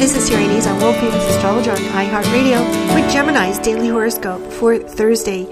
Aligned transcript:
This 0.00 0.16
is 0.16 0.30
Nazon 0.30 0.80
World 0.80 0.96
Famous 0.96 1.22
Astrologer 1.36 1.72
on 1.72 1.76
iHeartRadio 1.76 2.94
with 2.94 3.12
Gemini's 3.12 3.58
Daily 3.58 3.88
Horoscope 3.88 4.40
for 4.50 4.78
Thursday, 4.78 5.44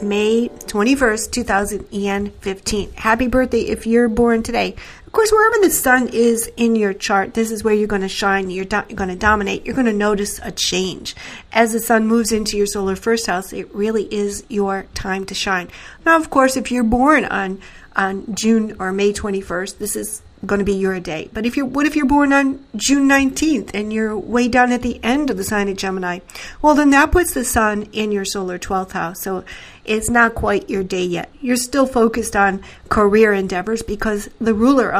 May 0.00 0.48
21st, 0.48 1.30
2015. 1.30 2.92
Happy 2.94 3.28
birthday 3.28 3.60
if 3.60 3.86
you're 3.86 4.08
born 4.08 4.42
today. 4.42 4.76
Of 5.10 5.12
course, 5.12 5.32
wherever 5.32 5.66
the 5.66 5.72
sun 5.72 6.08
is 6.12 6.48
in 6.56 6.76
your 6.76 6.94
chart, 6.94 7.34
this 7.34 7.50
is 7.50 7.64
where 7.64 7.74
you're 7.74 7.88
going 7.88 8.02
to 8.02 8.08
shine, 8.08 8.48
you're, 8.48 8.64
do- 8.64 8.84
you're 8.88 8.96
going 8.96 9.10
to 9.10 9.16
dominate, 9.16 9.66
you're 9.66 9.74
going 9.74 9.86
to 9.86 9.92
notice 9.92 10.38
a 10.40 10.52
change. 10.52 11.16
As 11.52 11.72
the 11.72 11.80
sun 11.80 12.06
moves 12.06 12.30
into 12.30 12.56
your 12.56 12.68
solar 12.68 12.94
first 12.94 13.26
house, 13.26 13.52
it 13.52 13.74
really 13.74 14.04
is 14.14 14.44
your 14.48 14.86
time 14.94 15.26
to 15.26 15.34
shine. 15.34 15.68
Now, 16.06 16.16
of 16.16 16.30
course, 16.30 16.56
if 16.56 16.70
you're 16.70 16.84
born 16.84 17.24
on 17.24 17.60
on 17.96 18.32
June 18.36 18.76
or 18.78 18.92
May 18.92 19.12
21st, 19.12 19.78
this 19.78 19.96
is 19.96 20.22
going 20.46 20.60
to 20.60 20.64
be 20.64 20.74
your 20.74 20.98
day. 21.00 21.28
But 21.32 21.44
if 21.44 21.56
you're, 21.56 21.66
what 21.66 21.86
if 21.86 21.96
you're 21.96 22.06
born 22.06 22.32
on 22.32 22.64
June 22.76 23.08
19th 23.08 23.72
and 23.74 23.92
you're 23.92 24.16
way 24.16 24.48
down 24.48 24.72
at 24.72 24.82
the 24.82 25.02
end 25.02 25.28
of 25.28 25.36
the 25.36 25.44
sign 25.44 25.68
of 25.68 25.76
Gemini? 25.76 26.20
Well, 26.62 26.74
then 26.74 26.90
that 26.90 27.10
puts 27.10 27.34
the 27.34 27.44
sun 27.44 27.88
in 27.92 28.10
your 28.12 28.24
solar 28.24 28.58
12th 28.58 28.92
house. 28.92 29.20
So 29.22 29.44
it's 29.84 30.08
not 30.08 30.34
quite 30.34 30.70
your 30.70 30.84
day 30.84 31.04
yet. 31.04 31.30
You're 31.40 31.56
still 31.56 31.86
focused 31.86 32.36
on 32.36 32.62
career 32.88 33.32
endeavors 33.32 33.82
because 33.82 34.30
the 34.40 34.54
ruler 34.54 34.90
of 34.92 34.99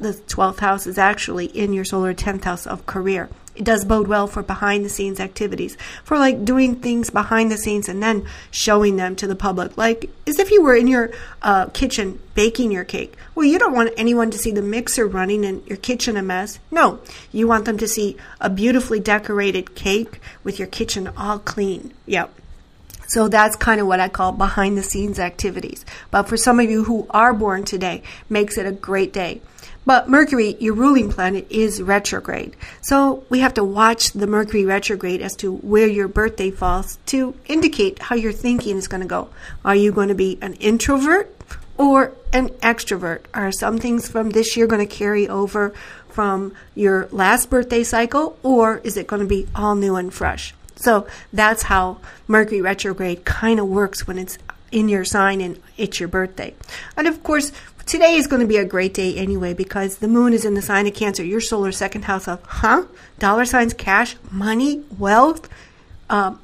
the 0.00 0.12
12th 0.12 0.60
house 0.60 0.86
is 0.86 0.98
actually 0.98 1.46
in 1.46 1.72
your 1.72 1.84
solar 1.84 2.14
10th 2.14 2.44
house 2.44 2.66
of 2.66 2.86
career 2.86 3.28
it 3.58 3.64
does 3.64 3.84
bode 3.84 4.06
well 4.06 4.28
for 4.28 4.42
behind 4.42 4.84
the 4.84 4.88
scenes 4.88 5.18
activities, 5.18 5.76
for 6.04 6.16
like 6.16 6.44
doing 6.44 6.76
things 6.76 7.10
behind 7.10 7.50
the 7.50 7.58
scenes 7.58 7.88
and 7.88 8.00
then 8.00 8.24
showing 8.52 8.96
them 8.96 9.16
to 9.16 9.26
the 9.26 9.34
public, 9.34 9.76
like 9.76 10.08
as 10.28 10.38
if 10.38 10.52
you 10.52 10.62
were 10.62 10.76
in 10.76 10.86
your 10.86 11.10
uh, 11.42 11.66
kitchen 11.66 12.20
baking 12.34 12.70
your 12.70 12.84
cake. 12.84 13.16
Well, 13.34 13.46
you 13.46 13.58
don't 13.58 13.74
want 13.74 13.92
anyone 13.96 14.30
to 14.30 14.38
see 14.38 14.52
the 14.52 14.62
mixer 14.62 15.08
running 15.08 15.44
and 15.44 15.66
your 15.66 15.76
kitchen 15.76 16.16
a 16.16 16.22
mess. 16.22 16.60
No, 16.70 17.00
you 17.32 17.48
want 17.48 17.64
them 17.64 17.78
to 17.78 17.88
see 17.88 18.16
a 18.40 18.48
beautifully 18.48 19.00
decorated 19.00 19.74
cake 19.74 20.20
with 20.44 20.60
your 20.60 20.68
kitchen 20.68 21.08
all 21.16 21.40
clean. 21.40 21.92
Yep. 22.06 22.32
So 23.08 23.28
that's 23.28 23.56
kind 23.56 23.80
of 23.80 23.86
what 23.86 24.00
I 24.00 24.08
call 24.08 24.32
behind 24.32 24.78
the 24.78 24.82
scenes 24.82 25.18
activities. 25.18 25.84
But 26.10 26.24
for 26.24 26.36
some 26.36 26.60
of 26.60 26.70
you 26.70 26.84
who 26.84 27.06
are 27.10 27.32
born 27.32 27.64
today, 27.64 28.02
makes 28.28 28.56
it 28.56 28.66
a 28.66 28.72
great 28.72 29.12
day. 29.12 29.40
But 29.88 30.06
Mercury, 30.06 30.54
your 30.60 30.74
ruling 30.74 31.10
planet, 31.10 31.46
is 31.48 31.80
retrograde. 31.80 32.54
So 32.82 33.24
we 33.30 33.38
have 33.38 33.54
to 33.54 33.64
watch 33.64 34.12
the 34.12 34.26
Mercury 34.26 34.66
retrograde 34.66 35.22
as 35.22 35.34
to 35.36 35.56
where 35.56 35.86
your 35.86 36.08
birthday 36.08 36.50
falls 36.50 36.98
to 37.06 37.34
indicate 37.46 37.98
how 37.98 38.14
your 38.14 38.32
thinking 38.32 38.76
is 38.76 38.86
going 38.86 39.00
to 39.00 39.06
go. 39.06 39.30
Are 39.64 39.74
you 39.74 39.90
going 39.90 40.08
to 40.08 40.14
be 40.14 40.36
an 40.42 40.52
introvert 40.54 41.34
or 41.78 42.12
an 42.34 42.50
extrovert? 42.60 43.20
Are 43.32 43.50
some 43.50 43.78
things 43.78 44.06
from 44.06 44.28
this 44.28 44.58
year 44.58 44.66
going 44.66 44.86
to 44.86 44.94
carry 44.94 45.26
over 45.26 45.72
from 46.10 46.52
your 46.74 47.08
last 47.10 47.48
birthday 47.48 47.82
cycle 47.82 48.36
or 48.42 48.82
is 48.84 48.98
it 48.98 49.06
going 49.06 49.22
to 49.22 49.28
be 49.28 49.46
all 49.54 49.74
new 49.74 49.96
and 49.96 50.12
fresh? 50.12 50.52
So 50.78 51.06
that's 51.32 51.64
how 51.64 51.98
Mercury 52.26 52.62
retrograde 52.62 53.24
kind 53.24 53.60
of 53.60 53.66
works 53.66 54.06
when 54.06 54.18
it's 54.18 54.38
in 54.70 54.88
your 54.88 55.04
sign 55.04 55.40
and 55.40 55.60
it's 55.76 56.00
your 56.00 56.08
birthday. 56.08 56.54
And 56.96 57.06
of 57.06 57.22
course, 57.22 57.52
Today 57.88 58.16
is 58.16 58.26
going 58.26 58.42
to 58.42 58.46
be 58.46 58.58
a 58.58 58.66
great 58.66 58.92
day 58.92 59.16
anyway 59.16 59.54
because 59.54 59.96
the 59.96 60.08
moon 60.08 60.34
is 60.34 60.44
in 60.44 60.52
the 60.52 60.60
sign 60.60 60.86
of 60.86 60.92
Cancer, 60.92 61.24
your 61.24 61.40
solar 61.40 61.72
second 61.72 62.02
house 62.02 62.28
of, 62.28 62.42
huh? 62.42 62.84
Dollar 63.18 63.46
signs, 63.46 63.72
cash, 63.72 64.14
money, 64.30 64.84
wealth, 64.98 65.48
uh, 66.10 66.34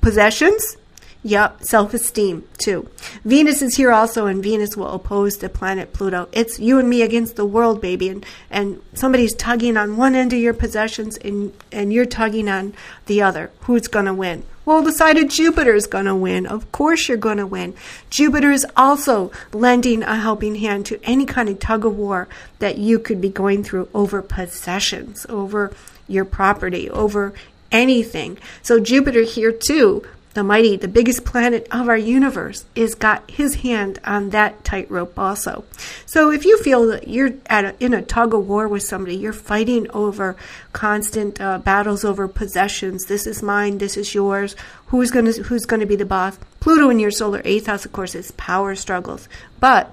possessions. 0.00 0.76
Yep, 1.22 1.64
self 1.64 1.92
esteem 1.92 2.48
too. 2.56 2.88
Venus 3.24 3.60
is 3.60 3.76
here 3.76 3.92
also, 3.92 4.26
and 4.26 4.42
Venus 4.42 4.74
will 4.74 4.88
oppose 4.88 5.36
the 5.36 5.50
planet 5.50 5.92
Pluto. 5.92 6.28
It's 6.32 6.58
you 6.58 6.78
and 6.78 6.88
me 6.88 7.02
against 7.02 7.36
the 7.36 7.44
world, 7.44 7.82
baby. 7.82 8.08
And, 8.08 8.24
and 8.50 8.82
somebody's 8.94 9.34
tugging 9.34 9.76
on 9.76 9.98
one 9.98 10.14
end 10.14 10.32
of 10.32 10.38
your 10.38 10.54
possessions, 10.54 11.18
and, 11.18 11.52
and 11.70 11.92
you're 11.92 12.06
tugging 12.06 12.48
on 12.48 12.72
the 13.04 13.20
other. 13.20 13.50
Who's 13.60 13.86
going 13.86 14.06
to 14.06 14.14
win? 14.14 14.44
Well, 14.64 14.82
the 14.82 14.92
side 14.92 15.18
of 15.18 15.28
Jupiter 15.28 15.74
is 15.74 15.86
going 15.86 16.06
to 16.06 16.14
win. 16.14 16.46
Of 16.46 16.72
course, 16.72 17.06
you're 17.08 17.18
going 17.18 17.38
to 17.38 17.46
win. 17.46 17.74
Jupiter 18.08 18.50
is 18.50 18.66
also 18.74 19.30
lending 19.52 20.02
a 20.02 20.16
helping 20.16 20.54
hand 20.54 20.86
to 20.86 21.00
any 21.02 21.26
kind 21.26 21.50
of 21.50 21.58
tug 21.58 21.84
of 21.84 21.96
war 21.96 22.28
that 22.60 22.78
you 22.78 22.98
could 22.98 23.20
be 23.20 23.28
going 23.28 23.62
through 23.62 23.88
over 23.92 24.22
possessions, 24.22 25.26
over 25.28 25.72
your 26.08 26.24
property, 26.24 26.88
over 26.88 27.34
anything. 27.70 28.38
So, 28.62 28.80
Jupiter 28.80 29.22
here 29.22 29.52
too 29.52 30.02
the 30.34 30.44
mighty, 30.44 30.76
the 30.76 30.88
biggest 30.88 31.24
planet 31.24 31.66
of 31.72 31.88
our 31.88 31.96
universe, 31.96 32.64
is 32.74 32.94
got 32.94 33.28
his 33.28 33.56
hand 33.56 33.98
on 34.04 34.30
that 34.30 34.64
tightrope 34.64 35.18
also. 35.18 35.64
So 36.06 36.30
if 36.30 36.44
you 36.44 36.62
feel 36.62 36.86
that 36.86 37.08
you're 37.08 37.32
at 37.46 37.64
a, 37.64 37.84
in 37.84 37.92
a 37.92 38.02
tug 38.02 38.32
of 38.32 38.46
war 38.46 38.68
with 38.68 38.84
somebody, 38.84 39.16
you're 39.16 39.32
fighting 39.32 39.90
over 39.90 40.36
constant 40.72 41.40
uh, 41.40 41.58
battles 41.58 42.04
over 42.04 42.28
possessions. 42.28 43.06
This 43.06 43.26
is 43.26 43.42
mine. 43.42 43.78
This 43.78 43.96
is 43.96 44.14
yours. 44.14 44.54
Who's 44.86 45.10
to 45.10 45.22
who's 45.42 45.66
to 45.66 45.86
be 45.86 45.96
the 45.96 46.04
boss? 46.04 46.38
Pluto 46.60 46.90
in 46.90 47.00
your 47.00 47.10
solar 47.10 47.42
eighth 47.44 47.66
house, 47.66 47.84
of 47.84 47.92
course, 47.92 48.14
is 48.14 48.30
power 48.32 48.76
struggles. 48.76 49.28
But 49.58 49.92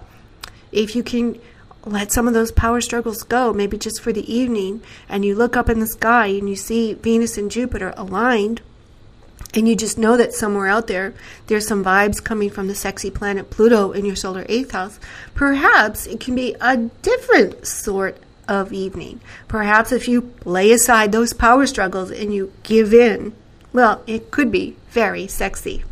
if 0.72 0.96
you 0.96 1.02
can 1.02 1.40
let 1.86 2.12
some 2.12 2.28
of 2.28 2.34
those 2.34 2.52
power 2.52 2.82
struggles 2.82 3.24
go, 3.24 3.54
maybe 3.54 3.78
just 3.78 4.02
for 4.02 4.12
the 4.12 4.32
evening, 4.32 4.82
and 5.10 5.26
you 5.26 5.34
look 5.34 5.56
up 5.56 5.70
in 5.70 5.80
the 5.80 5.88
sky 5.88 6.28
and 6.28 6.50
you 6.50 6.56
see 6.56 6.94
Venus 6.94 7.38
and 7.38 7.50
Jupiter 7.50 7.94
aligned 7.96 8.62
and 9.54 9.68
you 9.68 9.76
just 9.76 9.98
know 9.98 10.18
that 10.18 10.34
somewhere 10.34 10.68
out 10.68 10.88
there 10.88 11.14
there's 11.48 11.68
some 11.68 11.84
vibes 11.84 12.24
coming 12.24 12.50
from 12.50 12.68
the 12.68 12.76
sexy 12.76 13.10
planet 13.10 13.50
Pluto 13.50 13.92
in 13.92 14.06
your 14.06 14.16
solar 14.16 14.46
eighth 14.50 14.72
house, 14.72 15.00
perhaps 15.34 16.06
it 16.06 16.20
can 16.20 16.36
be 16.36 16.56
a 16.60 16.78
different 16.78 17.66
sort 17.66 18.18
of 18.48 18.72
evening. 18.72 19.20
Perhaps 19.48 19.92
if 19.92 20.08
you 20.08 20.34
lay 20.46 20.72
aside 20.72 21.12
those 21.12 21.34
power 21.34 21.66
struggles 21.68 22.12
and 22.12 22.34
you 22.34 22.52
give 22.64 22.94
in, 22.94 23.34
well, 23.74 24.04
it 24.08 24.32
could 24.32 24.52
be 24.52 24.76
very 24.90 25.28
sexy. 25.28 25.84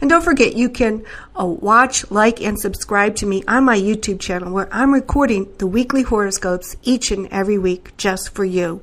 And 0.00 0.10
don't 0.10 0.24
forget, 0.24 0.56
you 0.56 0.68
can 0.68 1.04
uh, 1.38 1.46
watch, 1.46 2.10
like, 2.10 2.40
and 2.40 2.58
subscribe 2.58 3.14
to 3.16 3.26
me 3.26 3.44
on 3.46 3.64
my 3.64 3.78
YouTube 3.78 4.18
channel 4.18 4.52
where 4.52 4.68
I'm 4.72 4.92
recording 4.92 5.52
the 5.58 5.66
weekly 5.66 6.02
horoscopes 6.02 6.76
each 6.82 7.12
and 7.12 7.28
every 7.28 7.58
week 7.58 7.96
just 7.96 8.34
for 8.34 8.44
you. 8.44 8.82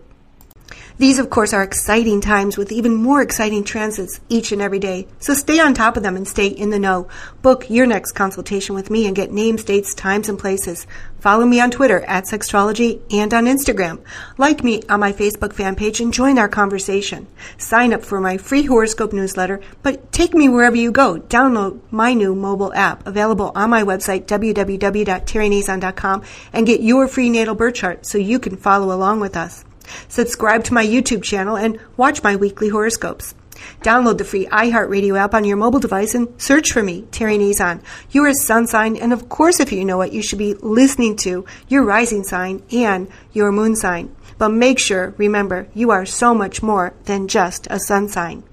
These, 0.98 1.20
of 1.20 1.30
course, 1.30 1.54
are 1.54 1.64
exciting 1.64 2.22
times 2.22 2.58
with 2.58 2.72
even 2.72 2.96
more 2.96 3.22
exciting 3.22 3.64
transits 3.64 4.20
each 4.30 4.52
and 4.52 4.62
every 4.62 4.80
day. 4.80 5.08
So 5.20 5.34
stay 5.34 5.60
on 5.60 5.74
top 5.74 5.96
of 5.96 6.04
them 6.04 6.16
and 6.16 6.28
stay 6.28 6.48
in 6.48 6.70
the 6.70 6.80
know. 6.80 7.08
Book 7.42 7.70
your 7.70 7.86
next 7.86 8.12
consultation 8.12 8.76
with 8.76 8.90
me 8.90 9.08
and 9.08 9.16
get 9.16 9.32
names, 9.32 9.64
dates, 9.64 9.94
times, 9.94 10.28
and 10.28 10.38
places. 10.38 10.86
Follow 11.20 11.46
me 11.46 11.60
on 11.60 11.70
Twitter 11.70 12.02
at 12.02 12.26
Sexstrology 12.26 13.02
and 13.12 13.34
on 13.34 13.46
Instagram. 13.46 14.00
Like 14.38 14.64
me 14.64 14.82
on 14.88 15.00
my 15.02 15.12
Facebook 15.12 15.54
fan 15.54 15.76
page 15.76 16.00
and 16.00 16.14
join 16.14 16.38
our 16.38 16.48
conversation. 16.48 17.28
Sign 17.58 17.94
up 17.94 18.04
for 18.04 18.22
my 18.22 18.38
free 18.38 18.64
horoscope 18.64 19.12
newsletter, 19.12 19.60
but 19.84 20.12
take 20.12 20.34
me 20.34 20.48
wherever 20.48 20.78
you 20.78 20.92
go. 20.92 21.20
Download 21.20 21.80
my 21.92 22.14
new 22.14 22.36
mobile 22.36 22.74
app 22.74 23.06
available 23.06 23.52
on 23.54 23.70
my 23.70 23.84
website, 23.84 24.26
www.terrynazon.com, 24.26 26.24
and 26.54 26.66
get 26.68 26.82
your 26.82 27.08
free 27.08 27.30
natal 27.30 27.56
birth 27.56 27.76
chart 27.76 28.06
so 28.06 28.18
you 28.18 28.40
can 28.40 28.56
follow 28.56 28.96
along 28.96 29.20
with 29.20 29.36
us. 29.36 29.66
Subscribe 30.08 30.64
to 30.66 30.74
my 30.74 30.86
YouTube 30.86 31.24
channel 31.24 31.58
and 31.58 31.80
watch 31.98 32.24
my 32.24 32.36
weekly 32.36 32.70
horoscopes. 32.70 33.36
Download 33.82 34.18
the 34.18 34.24
free 34.24 34.46
iHeartRadio 34.46 35.18
app 35.18 35.34
on 35.34 35.46
your 35.46 35.58
mobile 35.58 35.80
device 35.80 36.16
and 36.16 36.30
search 36.42 36.72
for 36.72 36.82
me, 36.82 37.04
Terry 37.12 37.38
Nazon. 37.38 37.82
You're 38.12 38.28
a 38.28 38.34
sun 38.34 38.68
sign, 38.68 38.96
and 38.96 39.14
of 39.14 39.30
course, 39.30 39.60
if 39.60 39.72
you 39.72 39.86
know 39.86 40.02
it, 40.02 40.14
you 40.14 40.22
should 40.22 40.40
be 40.40 40.54
listening 40.56 41.16
to 41.18 41.46
your 41.68 41.84
rising 41.84 42.24
sign 42.24 42.64
and 42.72 43.10
your 43.34 43.52
moon 43.52 43.76
sign. 43.76 44.16
But 44.38 44.50
make 44.50 44.80
sure, 44.80 45.14
remember, 45.18 45.68
you 45.74 45.92
are 45.92 46.06
so 46.06 46.34
much 46.34 46.64
more 46.64 46.94
than 47.06 47.28
just 47.28 47.68
a 47.70 47.80
sun 47.80 48.08
sign. 48.08 48.44